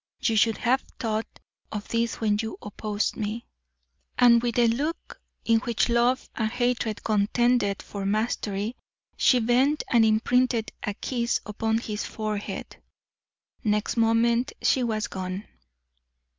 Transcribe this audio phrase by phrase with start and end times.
[0.19, 1.27] You should have thought
[1.71, 3.45] of this when you opposed me."
[4.17, 8.75] And with a look in which love and hatred contended for mastery,
[9.15, 12.77] she bent and imprinted a kiss upon his forehead.
[13.63, 15.47] Next moment she was gone.